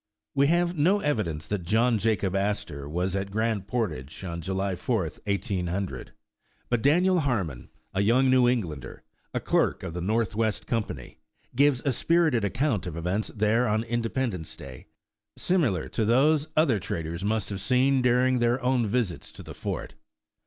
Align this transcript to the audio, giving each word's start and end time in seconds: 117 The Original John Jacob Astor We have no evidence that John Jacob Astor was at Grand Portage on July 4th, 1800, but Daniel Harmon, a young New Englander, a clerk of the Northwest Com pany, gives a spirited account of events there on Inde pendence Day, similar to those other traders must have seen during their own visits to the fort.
117 0.33 0.83
The 0.83 0.91
Original 0.97 0.97
John 0.99 1.11
Jacob 1.15 1.15
Astor 1.15 1.19
We 1.19 1.19
have 1.19 1.21
no 1.21 1.21
evidence 1.21 1.47
that 1.47 1.69
John 1.69 1.97
Jacob 1.99 2.35
Astor 2.35 2.89
was 2.89 3.15
at 3.15 3.29
Grand 3.31 3.67
Portage 3.67 4.23
on 4.23 4.41
July 4.41 4.73
4th, 4.73 5.19
1800, 5.27 6.11
but 6.69 6.81
Daniel 6.81 7.19
Harmon, 7.19 7.69
a 7.93 8.01
young 8.01 8.27
New 8.27 8.49
Englander, 8.49 9.03
a 9.35 9.39
clerk 9.39 9.83
of 9.83 9.93
the 9.93 10.01
Northwest 10.01 10.65
Com 10.65 10.85
pany, 10.85 11.17
gives 11.55 11.81
a 11.85 11.93
spirited 11.93 12.43
account 12.43 12.87
of 12.87 12.97
events 12.97 13.27
there 13.27 13.67
on 13.67 13.83
Inde 13.83 14.11
pendence 14.11 14.57
Day, 14.57 14.87
similar 15.37 15.87
to 15.89 16.03
those 16.03 16.47
other 16.57 16.79
traders 16.79 17.23
must 17.23 17.49
have 17.51 17.61
seen 17.61 18.01
during 18.01 18.39
their 18.39 18.59
own 18.63 18.87
visits 18.87 19.31
to 19.33 19.43
the 19.43 19.53
fort. 19.53 19.93